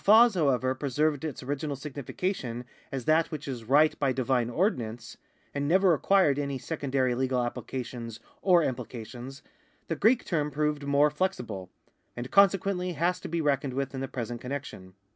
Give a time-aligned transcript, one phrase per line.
[0.03, 4.49] While fas, however, preserved its original significa tion as that which is right by divine
[4.49, 5.15] ordinance,
[5.53, 9.43] and never acquired any secondary legal applications or imjilications,
[9.89, 11.69] the Greek term proved more flexible,
[12.17, 14.93] and consequently has to be reckoned with in the present con nection.